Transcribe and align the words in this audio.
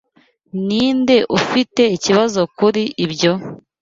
Ninde 0.65 1.17
ufite 1.39 1.81
ikibazo 1.95 2.41
kuri 2.57 2.83
ibyo? 3.05 3.33